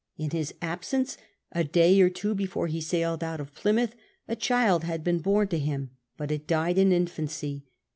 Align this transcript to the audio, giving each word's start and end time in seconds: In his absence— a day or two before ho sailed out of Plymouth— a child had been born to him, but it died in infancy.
In 0.17 0.31
his 0.31 0.51
absence— 0.63 1.15
a 1.51 1.63
day 1.63 2.01
or 2.01 2.09
two 2.09 2.33
before 2.33 2.67
ho 2.69 2.79
sailed 2.79 3.23
out 3.23 3.39
of 3.39 3.53
Plymouth— 3.53 3.93
a 4.27 4.35
child 4.35 4.83
had 4.83 5.03
been 5.03 5.19
born 5.19 5.47
to 5.49 5.59
him, 5.59 5.91
but 6.17 6.31
it 6.31 6.47
died 6.47 6.79
in 6.79 6.91
infancy. 6.91 7.65